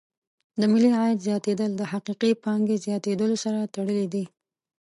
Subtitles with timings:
[0.59, 4.25] د ملي عاید زیاتېدل د حقیقي پانګې زیاتیدلو سره تړلې دي.